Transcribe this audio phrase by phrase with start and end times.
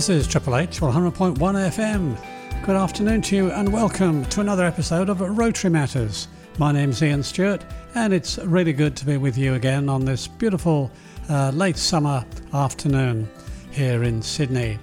[0.00, 2.64] This is Triple H 100.1 FM.
[2.64, 6.26] Good afternoon to you and welcome to another episode of Rotary Matters.
[6.56, 7.62] My name's Ian Stewart
[7.94, 10.90] and it's really good to be with you again on this beautiful
[11.28, 12.24] uh, late summer
[12.54, 13.28] afternoon
[13.72, 14.78] here in Sydney.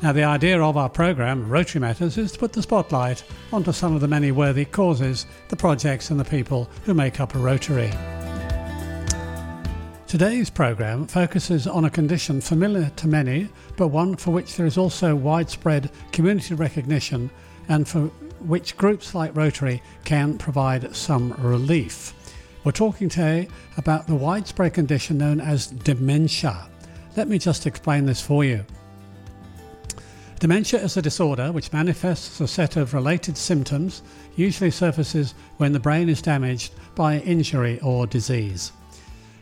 [0.00, 3.94] Now, the idea of our programme, Rotary Matters, is to put the spotlight onto some
[3.94, 7.92] of the many worthy causes, the projects, and the people who make up a Rotary.
[10.14, 14.78] Today's programme focuses on a condition familiar to many, but one for which there is
[14.78, 17.32] also widespread community recognition
[17.68, 18.02] and for
[18.38, 22.14] which groups like Rotary can provide some relief.
[22.62, 26.68] We're talking today about the widespread condition known as dementia.
[27.16, 28.64] Let me just explain this for you.
[30.38, 34.02] Dementia is a disorder which manifests a set of related symptoms,
[34.36, 38.70] usually surfaces when the brain is damaged by injury or disease.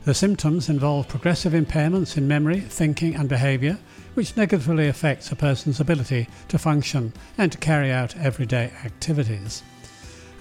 [0.04, 3.78] The symptoms involve progressive impairments in memory, thinking, and behaviour,
[4.14, 9.62] which negatively affects a person's ability to function and to carry out everyday activities.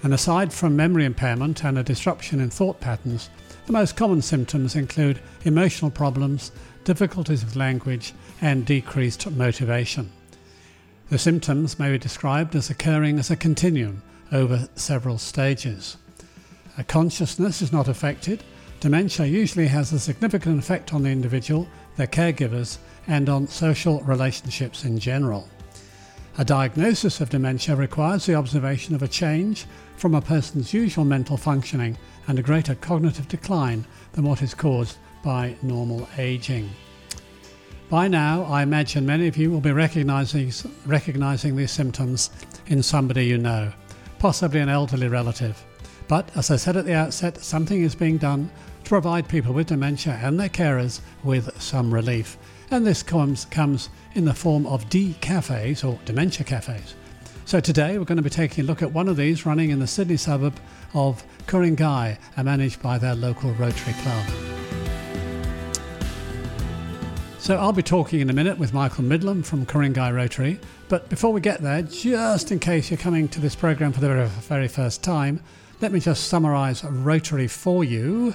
[0.02, 3.30] And aside from memory impairment and a disruption in thought patterns,
[3.66, 6.50] the most common symptoms include emotional problems,
[6.82, 10.10] difficulties with language, and decreased motivation.
[11.08, 15.98] The symptoms may be described as occurring as a continuum over several stages.
[16.76, 18.42] A consciousness is not affected.
[18.82, 24.84] Dementia usually has a significant effect on the individual, their caregivers, and on social relationships
[24.84, 25.48] in general.
[26.36, 31.36] A diagnosis of dementia requires the observation of a change from a person's usual mental
[31.36, 36.68] functioning and a greater cognitive decline than what is caused by normal aging.
[37.88, 40.52] By now, I imagine many of you will be recognizing,
[40.86, 42.30] recognizing these symptoms
[42.66, 43.72] in somebody you know,
[44.18, 45.64] possibly an elderly relative.
[46.08, 48.50] But as I said at the outset, something is being done
[48.92, 52.36] provide people with dementia and their carers with some relief.
[52.70, 56.94] And this comes, comes in the form of D cafes or dementia cafes.
[57.46, 59.78] So today we're going to be taking a look at one of these running in
[59.78, 60.60] the Sydney suburb
[60.92, 64.26] of Ku-ring-gai and managed by their local Rotary Club.
[67.38, 70.60] So I'll be talking in a minute with Michael Midlam from Ku-ring-gai Rotary.
[70.90, 74.26] But before we get there, just in case you're coming to this program for the
[74.26, 75.42] very first time,
[75.80, 78.34] let me just summarise Rotary for you.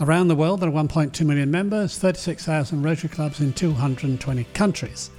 [0.00, 5.10] Around the world, there are 1.2 million members, 36,000 Rotary clubs in 220 countries.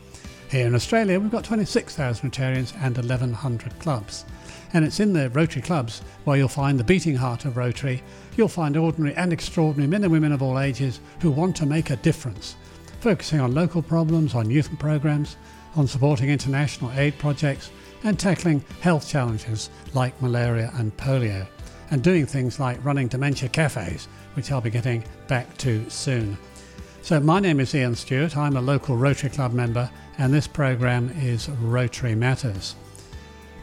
[0.50, 4.23] Here in Australia, we've got 26,000 Rotarians and 1,100 clubs.
[4.72, 8.01] And it's in the Rotary clubs where you'll find the beating heart of Rotary.
[8.38, 11.89] You'll find ordinary and extraordinary men and women of all ages who want to make
[11.89, 12.56] a difference
[13.01, 15.38] focusing on local problems, on youth programs,
[15.75, 17.69] on supporting international aid projects,
[18.03, 21.45] and tackling health challenges like malaria and polio,
[21.91, 26.38] and doing things like running dementia cafes, which I'll be getting back to soon.
[27.01, 28.38] So, my name is Ian Stewart.
[28.38, 32.75] I'm a local Rotary Club member, and this program is Rotary Matters.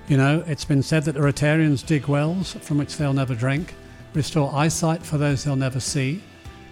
[0.09, 3.75] You know, it's been said that Rotarians dig wells from which they'll never drink,
[4.15, 6.23] restore eyesight for those they'll never see,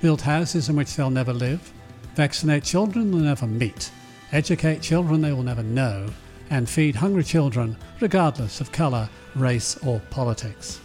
[0.00, 1.72] build houses in which they'll never live,
[2.14, 3.90] Vaccinate children they'll never meet,
[4.30, 6.08] educate children they will never know,
[6.50, 10.80] and feed hungry children regardless of colour, race, or politics.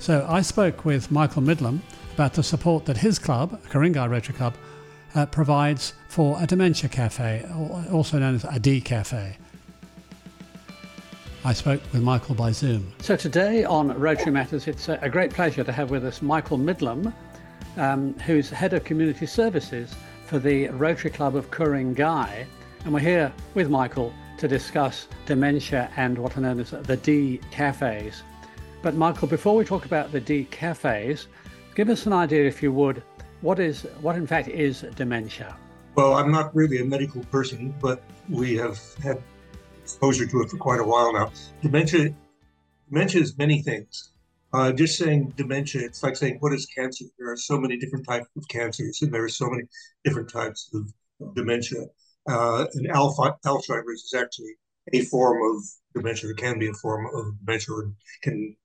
[0.00, 1.80] So I spoke with Michael Midlam
[2.14, 4.54] about the support that his club, Ku-ring-gai Rotary Club,
[5.14, 7.44] uh, provides for a dementia cafe,
[7.92, 9.36] also known as a D Cafe.
[11.44, 12.94] I spoke with Michael by Zoom.
[13.00, 17.12] So today on Rotary Matters, it's a great pleasure to have with us Michael Midlam,
[17.76, 19.94] um, who's head of community services
[20.24, 22.46] for the Rotary Club of Ku-ring-gai,
[22.86, 27.38] and we're here with Michael to discuss dementia and what are known as the D
[27.50, 28.22] cafes.
[28.82, 31.26] But Michael, before we talk about the D cafes,
[31.74, 33.02] give us an idea, if you would,
[33.42, 35.56] what is what in fact is dementia?
[35.94, 39.22] Well, I'm not really a medical person, but we have had
[39.82, 41.30] exposure to it for quite a while now.
[41.62, 42.14] Dementia,
[42.88, 44.12] dementia is many things.
[44.52, 47.04] Uh, just saying dementia, it's like saying, what is cancer?
[47.18, 49.64] There are so many different types of cancers, and there are so many
[50.04, 51.84] different types of dementia.
[52.28, 54.54] Uh, and Alzheimer's is actually
[54.92, 55.62] a form of
[55.94, 56.30] dementia.
[56.30, 57.74] It can be a form of dementia,
[58.22, 58.56] can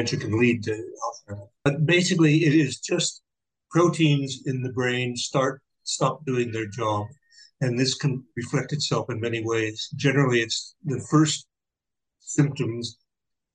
[0.00, 1.50] dementia can lead to Alzheimer's.
[1.64, 3.22] But basically, it is just
[3.70, 7.06] proteins in the brain start stop doing their job,
[7.60, 9.88] and this can reflect itself in many ways.
[9.96, 11.46] Generally, it's the first
[12.20, 12.96] symptoms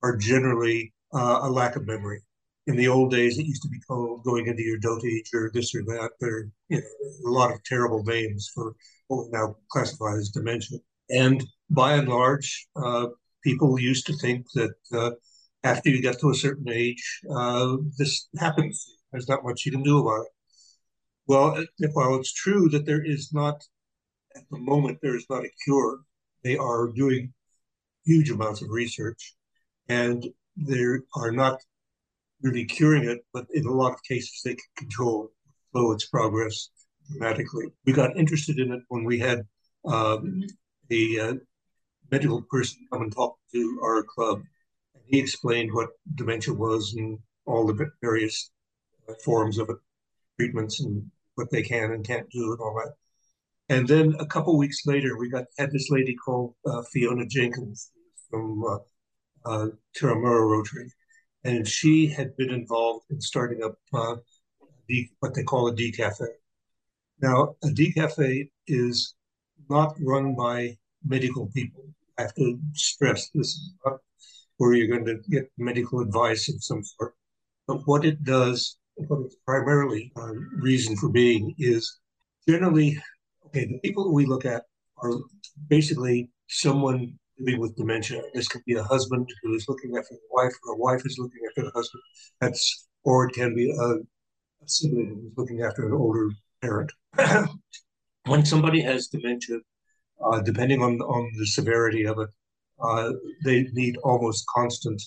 [0.03, 2.21] are generally uh, a lack of memory.
[2.67, 5.73] In the old days, it used to be called going into your dotage or this
[5.75, 6.11] or that.
[6.19, 8.73] There you know, a lot of terrible names for
[9.07, 10.79] what we now classify as dementia.
[11.09, 13.07] And by and large, uh,
[13.43, 15.11] people used to think that uh,
[15.65, 18.85] after you get to a certain age, uh, this happens.
[19.11, 20.31] There's not much you can do about it.
[21.27, 23.63] Well, while it's true that there is not
[24.35, 25.99] at the moment there is not a cure.
[26.43, 27.33] They are doing
[28.05, 29.35] huge amounts of research,
[29.89, 30.23] and
[30.55, 30.83] they
[31.15, 31.59] are not
[32.41, 35.31] really curing it, but in a lot of cases they can control
[35.71, 36.69] slow its progress
[37.09, 37.65] dramatically.
[37.85, 39.39] We got interested in it when we had
[39.85, 40.43] um,
[40.91, 41.33] a uh,
[42.11, 44.43] medical person come and talk to our club.
[45.07, 48.51] He explained what dementia was and all the various
[49.07, 49.77] uh, forms of it,
[50.39, 52.93] treatments and what they can and can't do and all that.
[53.69, 57.91] And then a couple weeks later, we got had this lady called uh, Fiona Jenkins
[58.29, 58.77] from uh,
[59.45, 59.67] uh,
[60.01, 60.91] Rotary,
[61.43, 64.17] and she had been involved in starting up uh,
[64.87, 66.25] the, what they call a D cafe.
[67.21, 69.15] Now, a D cafe is
[69.69, 71.85] not run by medical people.
[72.17, 73.99] I have to stress this is not
[74.57, 77.13] where you're going to get medical advice of some sort.
[77.67, 81.99] But what it does, what its primarily uh, reason for being is
[82.47, 83.01] generally,
[83.47, 84.63] okay, the people we look at
[84.97, 85.11] are
[85.67, 88.21] basically someone living with dementia.
[88.33, 91.17] This could be a husband who is looking after the wife, or a wife is
[91.19, 92.03] looking after the husband.
[92.39, 96.29] That's, or it can be a, a sibling who's looking after an older
[96.61, 96.91] parent.
[98.25, 99.57] when somebody has dementia,
[100.23, 102.29] uh, depending on on the severity of it,
[102.81, 103.11] uh,
[103.43, 105.01] they need almost constant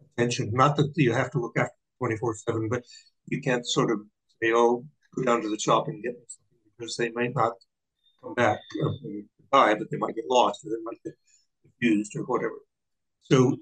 [0.00, 0.50] attention.
[0.52, 2.82] Not that you have to look after 24 7, but
[3.26, 4.00] you can't sort of
[4.42, 4.84] say, oh,
[5.14, 7.52] go down to the shop and get something because they might not
[8.22, 8.94] come back or
[9.52, 11.14] die, but they might get lost or they might get
[11.64, 12.54] abused or whatever.
[13.22, 13.56] So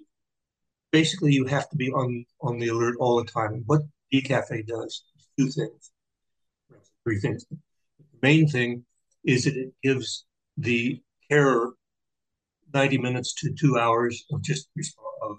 [0.93, 3.63] basically, you have to be on, on the alert all the time.
[3.67, 3.83] What
[4.13, 5.91] DCafe does is two things,
[7.03, 7.45] three things.
[7.49, 7.57] The
[8.23, 8.85] main thing
[9.25, 10.27] is that it gives
[10.57, 11.01] the
[11.31, 11.75] carer
[12.75, 14.69] 90 minutes to two hours of just
[15.23, 15.39] of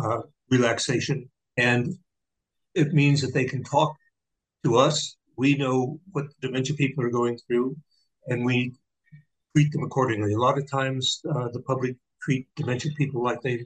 [0.00, 0.20] uh,
[0.50, 1.28] relaxation.
[1.56, 1.94] And
[2.74, 3.96] it means that they can talk
[4.64, 5.16] to us.
[5.36, 7.76] We know what dementia people are going through,
[8.26, 8.74] and we
[9.56, 10.34] treat them accordingly.
[10.34, 13.64] A lot of times, uh, the public treat dementia people like they,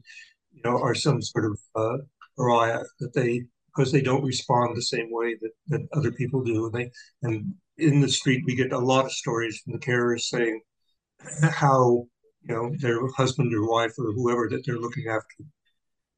[0.53, 1.99] you know, are some sort of uh,
[2.37, 3.43] pariah that they
[3.75, 6.67] because they don't respond the same way that, that other people do.
[6.67, 6.91] And they
[7.23, 10.61] and in the street, we get a lot of stories from the carers saying
[11.43, 12.07] how
[12.49, 15.45] you know their husband or wife or whoever that they're looking after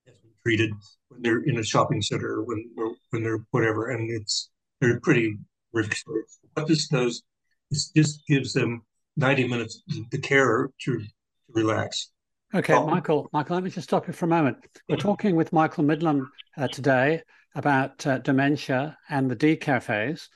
[0.07, 0.71] has been treated
[1.09, 2.71] when they're in a shopping center or when
[3.11, 4.51] when they're whatever, and it's
[4.81, 5.37] they're pretty
[5.73, 6.39] horrific stories.
[6.55, 7.23] What this does
[7.71, 8.83] is just gives them
[9.17, 11.07] 90 minutes the carer to, to
[11.51, 12.11] relax.
[12.55, 12.87] Okay, oh.
[12.87, 13.29] Michael.
[13.33, 14.59] Michael, let me just stop you for a moment.
[14.89, 17.23] We're talking with Michael Midlam uh, today
[17.55, 20.29] about uh, dementia and the D cafes,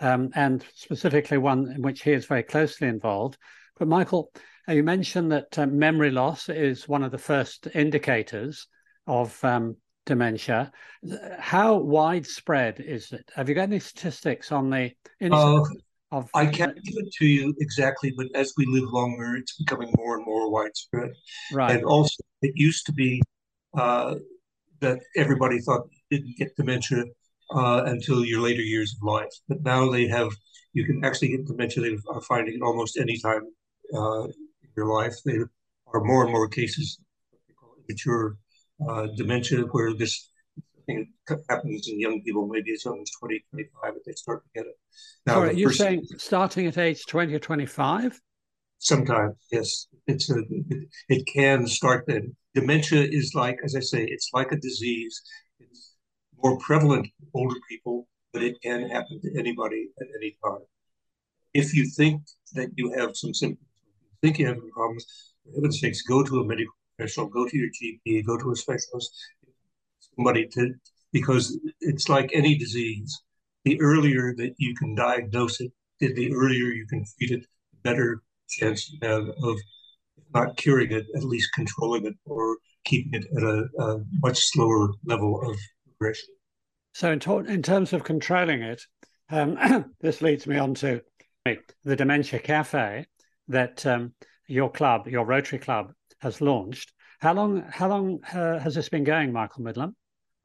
[0.00, 3.36] um, and specifically one in which he is very closely involved.
[3.78, 4.32] But Michael,
[4.68, 8.66] uh, you mentioned that uh, memory loss is one of the first indicators
[9.06, 9.76] of um,
[10.06, 10.72] dementia.
[11.38, 13.30] How widespread is it?
[13.34, 14.92] Have you got any statistics on the
[15.30, 15.62] uh,
[16.10, 16.30] of?
[16.34, 20.16] I can't give it to you exactly, but as we live longer, it's becoming more
[20.16, 21.10] and more widespread.
[21.52, 21.76] Right.
[21.76, 23.22] And also, it used to be
[23.76, 24.14] uh,
[24.80, 27.04] that everybody thought you didn't get dementia
[27.54, 30.30] uh, until your later years of life, but now they have.
[30.72, 31.82] You can actually get dementia.
[31.82, 33.44] They are finding it almost any time
[33.94, 35.14] uh, in your life.
[35.24, 35.50] There
[35.92, 36.98] are more and more cases,
[37.88, 38.36] immature
[38.88, 40.30] uh, dementia, where this
[40.86, 41.12] thing
[41.50, 44.66] happens in young people, maybe as young as 20, 25, if they start to get
[44.66, 44.76] it.
[45.26, 48.20] Now, Sorry, you're saying starting at age 20 or 25?
[48.78, 49.86] Sometimes, yes.
[50.06, 52.36] It's a, it, it can start then.
[52.54, 55.20] Dementia is like, as I say, it's like a disease.
[55.58, 55.96] It's
[56.42, 60.60] more prevalent in older people, but it can happen to anybody at any time.
[61.54, 62.22] If you think
[62.52, 63.65] that you have some symptoms,
[64.26, 65.06] think you have problems,
[65.44, 68.56] for heaven's sakes, go to a medical professional, go to your GP, go to a
[68.56, 69.14] specialist,
[70.16, 70.74] somebody to,
[71.12, 73.22] because it's like any disease.
[73.64, 78.22] The earlier that you can diagnose it, the earlier you can treat it, the better
[78.48, 79.56] chance you have of
[80.34, 84.90] not curing it, at least controlling it or keeping it at a, a much slower
[85.04, 86.28] level of progression.
[86.94, 88.82] So, in, to- in terms of controlling it,
[89.30, 91.00] um, this leads me on to
[91.84, 93.06] the Dementia Cafe
[93.48, 94.12] that um,
[94.46, 96.92] your club, your Rotary Club, has launched.
[97.20, 97.64] How long?
[97.70, 99.94] How long uh, has this been going, Michael Midlam?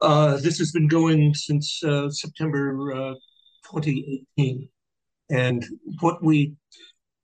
[0.00, 3.14] Uh, this has been going since uh, September uh,
[3.70, 4.68] 2018,
[5.30, 5.64] and
[6.00, 6.54] what we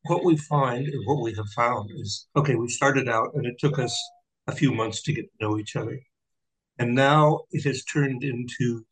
[0.03, 2.55] what we find and what we have found is okay.
[2.55, 3.97] We started out, and it took us
[4.47, 5.99] a few months to get to know each other,
[6.79, 8.85] and now it has turned into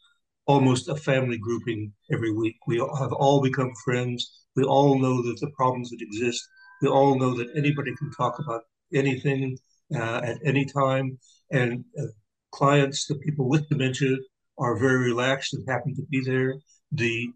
[0.47, 2.57] almost a family grouping every week.
[2.67, 4.45] We have all become friends.
[4.55, 6.43] We all know that the problems that exist.
[6.83, 9.59] We all know that anybody can talk about anything
[9.95, 11.19] uh, at any time.
[11.51, 12.07] And uh,
[12.51, 14.17] clients, the people with dementia,
[14.59, 16.55] are very relaxed and happy to be there.
[16.93, 17.29] The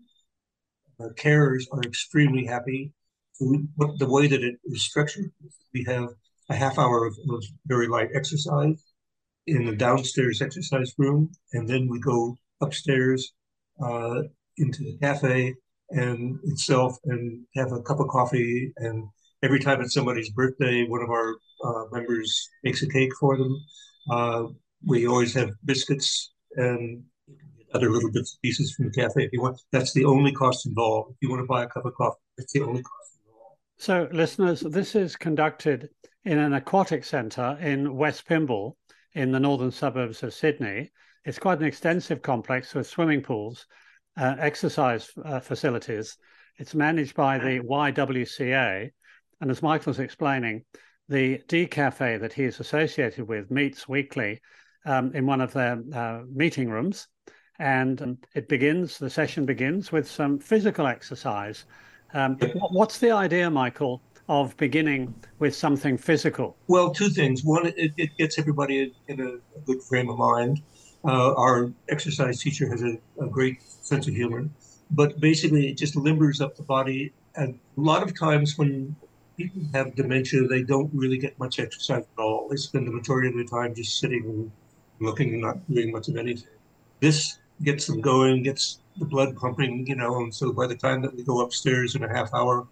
[0.98, 2.92] uh, carers are extremely happy.
[3.40, 5.30] we, what, the way that it is structured,
[5.72, 6.08] we have
[6.48, 8.82] a half hour of, of very light exercise
[9.46, 13.32] in the downstairs exercise room, and then we go upstairs
[13.82, 14.22] uh,
[14.58, 15.54] into the cafe
[15.90, 18.72] and itself and have a cup of coffee.
[18.76, 19.08] And
[19.42, 23.56] every time it's somebody's birthday, one of our uh, members makes a cake for them.
[24.10, 24.44] Uh,
[24.86, 27.02] we always have biscuits and
[27.74, 29.60] other little bits and pieces from the cafe if you want.
[29.72, 31.12] That's the only cost involved.
[31.12, 33.56] If you want to buy a cup of coffee, that's the only cost involved.
[33.78, 35.88] So, listeners, this is conducted
[36.24, 38.76] in an aquatic centre in West Pymble
[39.14, 40.90] in the northern suburbs of Sydney.
[41.24, 43.66] It's quite an extensive complex with swimming pools,
[44.16, 46.16] uh, exercise uh, facilities.
[46.58, 48.90] It's managed by the YWCA.
[49.40, 50.64] And as Michael's explaining,
[51.08, 54.40] the D Cafe that he is associated with meets weekly
[54.86, 57.08] um, in one of their uh, meeting rooms.
[57.58, 61.66] And um, it begins, the session begins with some physical exercise.
[62.14, 62.38] Um,
[62.70, 66.56] what's the idea, Michael, of beginning with something physical?
[66.68, 67.44] Well, two things.
[67.44, 70.62] One, it, it gets everybody in a, a, good frame of mind.
[71.04, 74.48] Uh, our exercise teacher has a, a, great sense of humor,
[74.90, 77.12] but basically it just limbers up the body.
[77.36, 78.94] And a lot of times when
[79.40, 82.48] people have dementia, they don't really get much exercise at all.
[82.48, 84.50] They spend the majority of their time just sitting and
[85.00, 86.48] looking and not doing much of anything.
[87.00, 91.00] This gets them going, gets the blood pumping, you know, and so by the time
[91.02, 92.66] that we go upstairs in a half hour,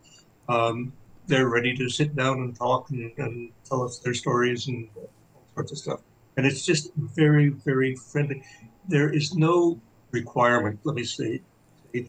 [0.49, 0.93] um,
[1.27, 5.11] they're ready to sit down and talk and, and tell us their stories and all
[5.55, 6.01] sorts of stuff.
[6.37, 8.43] And it's just very, very friendly.
[8.89, 11.41] There is no requirement, let me say.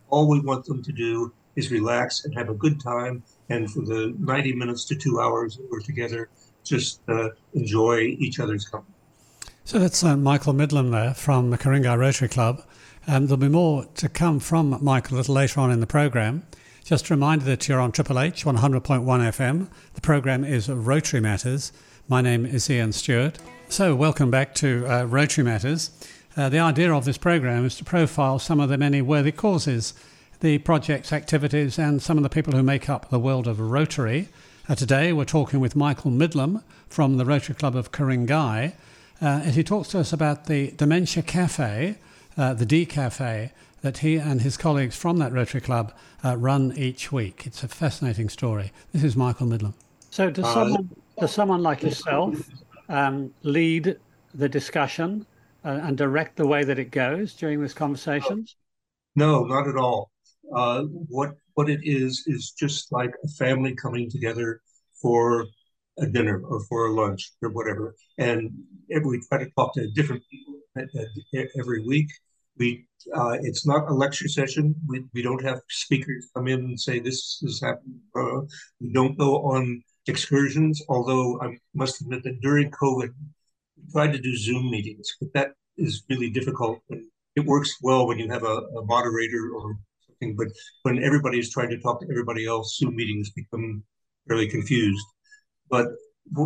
[0.10, 3.24] All we want them to do is relax and have a good time.
[3.50, 6.30] And for the 90 minutes to two hours that we're together,
[6.64, 8.94] just uh, enjoy each other's company.
[9.66, 12.64] So that's uh, Michael Midlam there from the Ku-ring-gai Rotary Club.
[13.08, 16.44] Um, there'll be more to come from Michael a little later on in the program.
[16.84, 19.68] Just a reminder that you're on Triple H 100.1 FM.
[19.94, 21.72] The program is Rotary Matters.
[22.08, 23.38] My name is Ian Stewart.
[23.68, 25.92] So, welcome back to uh, Rotary Matters.
[26.36, 29.94] Uh, the idea of this program is to profile some of the many worthy causes,
[30.42, 34.30] the projects, activities, and some of the people who make up the world of Rotary.
[34.70, 38.74] Uh, today, we're talking with Michael Midlam from the Rotary Club of Ku-ring-gai,
[39.22, 41.98] uh, and he talks to us about the Dementia Cafe,
[42.38, 45.94] uh, the D Cafe, that he and his colleagues from that Rotary Club
[46.24, 47.44] uh, run each week.
[47.46, 48.72] It's a fascinating story.
[48.94, 49.74] This is Michael Midlam.
[50.10, 52.50] So, does uh, someone, does someone like yourself
[52.88, 53.98] um, lead
[54.34, 55.26] the discussion
[55.66, 58.56] uh, and direct the way that it goes during these conversations?
[59.18, 60.12] No, not at all.
[60.56, 64.62] Uh, what what it is is just like a family coming together
[65.02, 65.46] for
[66.00, 68.52] a dinner or for a lunch or whatever, and
[68.90, 70.56] we try to talk to different people
[71.58, 72.10] every week
[72.60, 74.76] we uh, it's not a lecture session.
[74.86, 77.96] We, we don't have speakers come in and say this is happened.
[78.16, 78.42] Uh,
[78.82, 80.84] we don't go on excursions.
[80.90, 83.10] Although I must admit that during COVID,
[83.78, 86.80] we tried to do Zoom meetings, but that is really difficult.
[86.90, 89.78] And it works well when you have a, a moderator or
[90.20, 90.48] something, but
[90.84, 93.84] when everybody is trying to talk to everybody else, Zoom meetings become
[94.28, 95.06] fairly confused.
[95.70, 95.88] But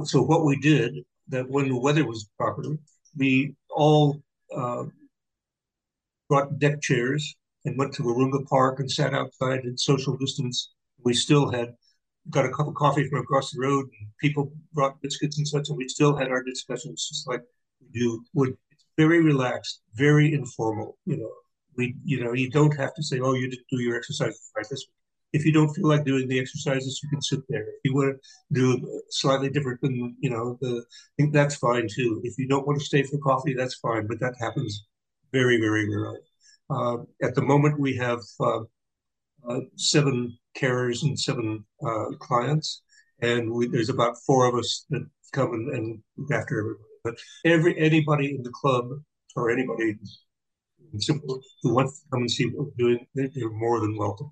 [0.06, 0.96] so what we did
[1.30, 2.63] that when the weather was proper,
[3.18, 4.22] we all
[4.56, 4.84] uh,
[6.30, 10.74] brought deck chairs and went to Wahroonga Park and sat outside at social distance.
[11.03, 11.75] We still had
[12.30, 15.70] got a cup of coffee from across the road, and people brought biscuits and such,
[15.70, 17.42] and we still had our discussions just like
[17.82, 18.24] we do.
[18.34, 20.98] Would it's very relaxed, very informal.
[21.06, 21.32] You know,
[21.77, 24.65] we you know you don't have to say, oh, you didn't do your exercises right
[24.70, 24.96] this week.
[25.34, 27.63] If you don't feel like doing the exercises, you can sit there.
[27.63, 28.20] If you want to
[28.53, 30.84] do slightly different than you know the,
[31.32, 32.22] that's fine too.
[32.24, 34.86] If you don't want to stay for coffee, that's fine, but that happens
[35.32, 36.20] very, very rarely.
[36.70, 38.62] Uh, at the moment, we have uh,
[39.48, 42.82] uh, seven carers and seven uh, clients,
[43.22, 46.84] and we, there's about four of us that come and, and, look after everybody.
[47.03, 48.89] But every anybody in the club
[49.36, 49.98] or anybody
[51.00, 54.32] simple who wants to come and see what we're doing, they're, more than welcome.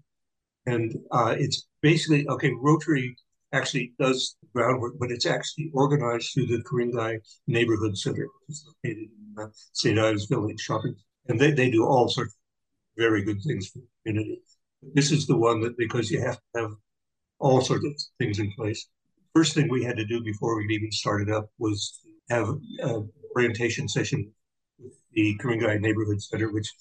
[0.65, 2.51] And uh, it's basically okay.
[2.61, 3.15] Rotary
[3.53, 8.65] actually does the groundwork, but it's actually organized through the Ku-ring-gai Neighborhood Center, which is
[8.67, 9.99] located in uh, St.
[9.99, 10.95] Ives Village Shopping.
[11.27, 12.39] And they, they do all sorts of
[12.97, 14.41] very good things for the community.
[14.93, 16.71] This is the one that because you have to have
[17.39, 18.87] all sorts of things in place.
[19.35, 23.87] First thing we had to do before we even started up was have an orientation
[23.87, 24.31] session
[25.13, 26.71] the Ku-ring-gai Neighborhood Center, which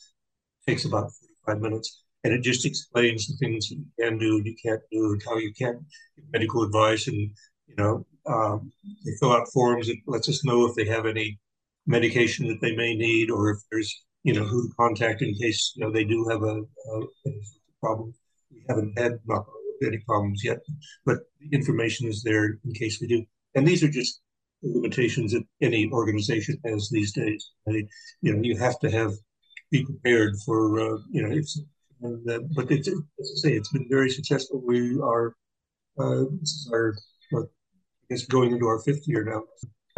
[0.67, 1.11] takes about
[1.47, 5.13] 45 minutes and it just explains the things you can do and you can't do
[5.13, 5.85] and how you can
[6.17, 7.31] get medical advice and
[7.67, 8.71] you know um,
[9.05, 11.39] they fill out forms that lets us know if they have any
[11.87, 15.73] medication that they may need or if there's you know who to contact in case
[15.75, 16.61] you know they do have a,
[16.93, 17.33] a, a
[17.81, 18.13] problem
[18.51, 19.19] we haven't had
[19.87, 20.59] any problems yet,
[21.05, 23.25] but the information is there in case we do.
[23.55, 24.21] And these are just
[24.63, 27.51] limitations that any organization has these days.
[27.69, 27.85] I,
[28.23, 29.13] you know, you have to have
[29.71, 31.35] be prepared for uh, you know.
[31.35, 31.61] It's,
[32.03, 34.63] and, uh, but it's as I say, it's been very successful.
[34.65, 35.35] We are
[35.99, 36.95] uh, this is our
[37.31, 39.43] what, I guess going into our fifth year now.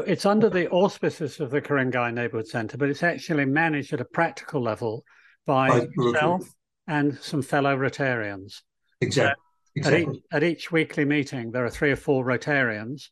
[0.07, 4.07] It's under the auspices of the Ku-ring-gai Neighborhood Center, but it's actually managed at a
[4.07, 5.05] practical level
[5.47, 6.49] by, yourself
[6.89, 8.63] and some fellow Rotarians.
[9.01, 9.43] Exactly.
[9.77, 10.03] exactly.
[10.03, 13.09] At, each, at each weekly meeting, there are three or four Rotarians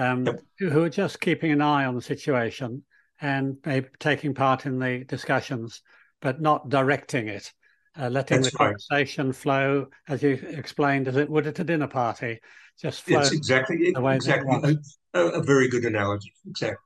[0.00, 0.40] um, yep.
[0.58, 2.82] who are just keeping an eye on the situation
[3.20, 5.82] and maybe taking part in the discussions,
[6.22, 7.52] but not directing it,
[7.98, 8.66] uh, letting That's the right.
[8.68, 12.40] conversation flow, as you explained, as it would at a dinner party,
[12.80, 13.20] just flow.
[13.20, 14.78] It's exactly the way exactly
[15.12, 16.32] a, a, very good analogy.
[16.48, 16.78] Exactly.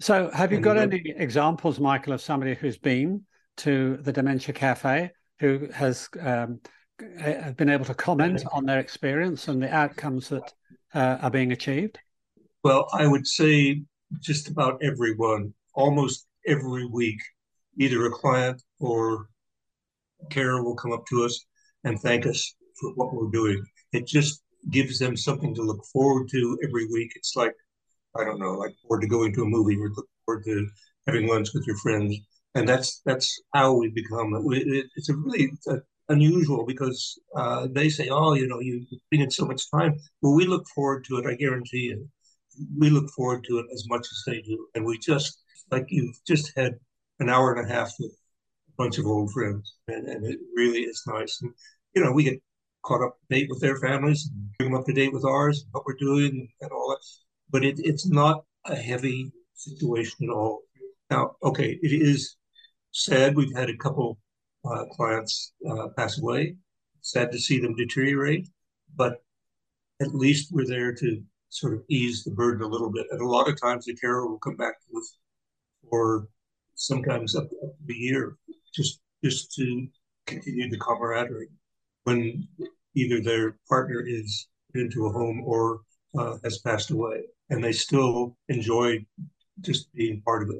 [0.00, 3.24] So, have you and got any examples, Michael, of somebody who's been
[3.58, 5.10] to the Dementia Cafe
[5.40, 6.60] who has um,
[7.56, 10.52] been able to comment on their experience and the outcomes that
[10.94, 11.98] uh, are being achieved?
[12.64, 13.82] Well, I would say
[14.20, 17.20] just about everyone, almost every week,
[17.78, 19.28] either a client or
[20.30, 21.44] carer will come up to us
[21.84, 23.64] and thank us for what we're doing.
[23.92, 27.12] It just gives them something to look forward to every week.
[27.14, 27.54] It's like,
[28.16, 30.68] I don't know, like forward to going to a movie or look forward to
[31.06, 32.16] having lunch with your friends.
[32.56, 34.34] And that's that's how we become.
[34.50, 39.20] It's a really it's a, unusual because uh, they say, "Oh, you know, you bring
[39.20, 41.26] in so much time." Well, we look forward to it.
[41.26, 42.08] I guarantee you
[42.76, 44.66] we look forward to it as much as they do.
[44.74, 46.74] And we just, like you've just had
[47.20, 50.80] an hour and a half with a bunch of old friends, and, and it really
[50.80, 51.38] is nice.
[51.42, 51.52] And,
[51.94, 52.42] you know, we get
[52.84, 55.66] caught up to date with their families, and bring them up to date with ours,
[55.72, 57.04] what we're doing, and all that.
[57.50, 60.60] But it, it's not a heavy situation at all.
[61.10, 62.36] Now, okay, it is
[62.92, 63.34] sad.
[63.34, 64.18] We've had a couple
[64.64, 66.56] uh, clients uh, pass away.
[67.00, 68.48] Sad to see them deteriorate,
[68.94, 69.22] but
[70.00, 73.06] at least we're there to sort of ease the burden a little bit.
[73.10, 74.74] And a lot of times the carer will come back
[75.90, 76.28] for
[76.74, 78.36] sometimes up, up a year
[78.74, 79.86] just just to
[80.26, 81.48] continue the camaraderie
[82.04, 82.46] when
[82.94, 85.80] either their partner is into a home or
[86.18, 89.04] uh, has passed away, and they still enjoy
[89.60, 90.56] just being part of it.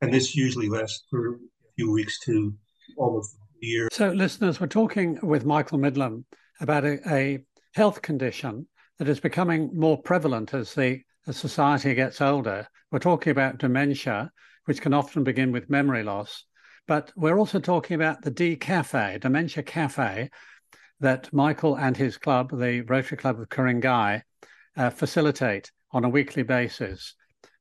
[0.00, 1.38] And this usually lasts for a
[1.76, 2.54] few weeks to
[2.96, 3.88] almost a year.
[3.92, 6.24] So, listeners, we're talking with Michael Midlam
[6.60, 7.38] about a, a
[7.74, 8.66] health condition
[8.98, 12.66] that is becoming more prevalent as the as society gets older.
[12.90, 14.30] We're talking about dementia,
[14.64, 16.44] which can often begin with memory loss,
[16.86, 20.30] but we're also talking about the D Cafe, Dementia Cafe,
[21.00, 24.22] that Michael and his club, the Rotary Club of Ku-ring-gai,
[24.76, 27.14] uh, facilitate on a weekly basis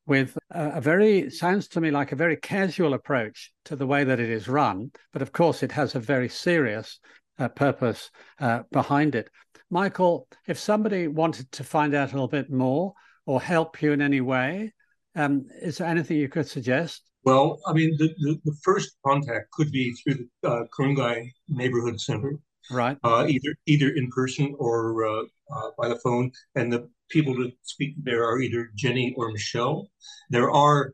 [0.05, 4.05] with a, a, very, sounds to me like a very casual approach to the way
[4.05, 4.91] that it is run.
[5.11, 6.99] But of course, it has a very serious
[7.39, 9.29] uh, purpose uh, behind it.
[9.69, 12.93] Michael, if somebody wanted to find out a little bit more
[13.25, 14.73] or help you in any way,
[15.15, 17.03] um, is there anything you could suggest?
[17.23, 21.99] Well, I mean, the, the, the first contact could be through the uh, Ku-ring-gai Neighborhood
[21.99, 22.39] Center,
[22.71, 22.97] right?
[23.03, 25.23] Uh, either either in person or uh,
[25.53, 26.31] uh, by the phone.
[26.55, 29.89] And the people to speak there are either Jenny or Michelle.
[30.29, 30.93] There are,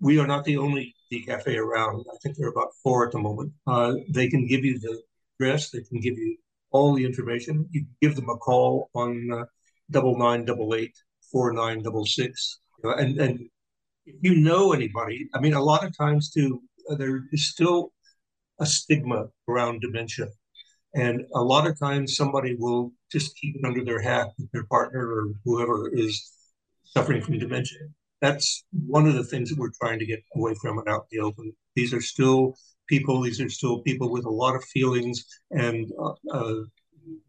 [0.00, 0.94] we are not the only
[1.26, 2.04] Cafe around.
[2.12, 3.52] I think there are about four at the moment.
[3.66, 5.00] Uh, they can give you the
[5.38, 5.70] address.
[5.70, 6.36] They can give you
[6.70, 7.68] all the information.
[7.70, 9.44] You give them a call on uh,
[9.90, 10.96] double nine double eight
[11.30, 13.48] four nine double six, and and
[14.06, 17.92] if you know anybody, I mean, a lot of times too, uh, there is still
[18.60, 20.28] a stigma around dementia,
[20.94, 24.66] and a lot of times somebody will just keep it under their hat that their
[24.66, 26.30] partner or whoever is
[26.84, 27.78] suffering from dementia.
[28.20, 31.18] That's one of the things that we're trying to get away from and out in
[31.18, 31.52] the open.
[31.74, 32.56] These are still
[32.88, 33.20] people.
[33.22, 36.54] These are still people with a lot of feelings, and uh, uh,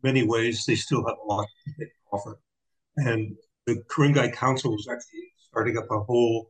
[0.04, 1.48] many ways they still have a lot
[1.80, 2.40] to offer.
[2.98, 6.50] And the Ku-ring-gai Council is actually starting up a whole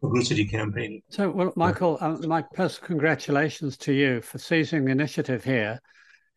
[0.00, 1.02] publicity campaign.
[1.08, 5.80] So, well, Michael, uh, my personal congratulations to you for seizing the initiative here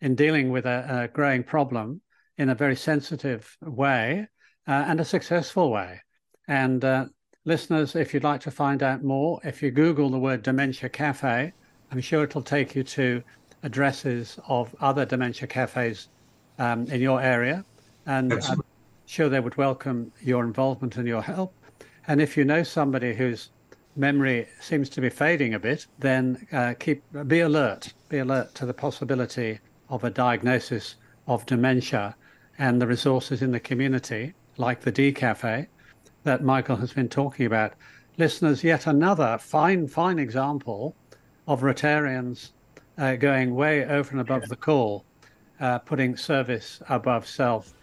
[0.01, 2.01] in dealing with a, a growing problem
[2.37, 4.27] in a very sensitive way
[4.67, 6.01] uh, and a successful way.
[6.47, 7.05] And uh,
[7.45, 11.53] listeners, if you'd like to find out more, if you Google the word Dementia Cafe,
[11.91, 13.21] I'm sure it'll take you to
[13.63, 16.07] addresses of other dementia cafes
[16.57, 17.65] um, in your area.
[18.05, 18.63] And I'm
[19.05, 21.53] sure they would welcome your involvement and your help.
[22.07, 23.49] And if you know somebody whose
[23.95, 27.93] memory seems to be fading a bit, then uh, keep be alert.
[28.07, 30.95] Be alert to the possibility of a diagnosis
[31.27, 32.15] of dementia
[32.57, 35.67] and the resources in the community, like the D Cafe,
[36.23, 37.73] that Michael has been talking about.
[38.17, 40.95] Listeners, yet another fine, fine example
[41.47, 42.51] of Rotarians
[42.97, 45.05] uh, going way over and above the call,
[45.59, 47.73] uh, putting service above self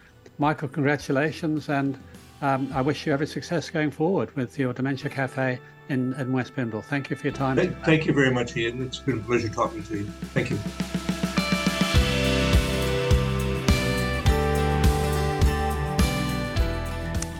[0.40, 1.98] Michael, congratulations, and
[2.42, 6.54] um, I wish you every success going forward with your Dementia Cafe in, in West
[6.54, 6.84] Pymble.
[6.84, 7.56] Thank you for your time.
[7.56, 8.80] Thank, thank you very much, Ian.
[8.82, 10.04] It's been a pleasure talking to you.
[10.34, 10.58] Thank you.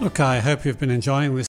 [0.00, 1.46] Look, I hope you've been enjoying this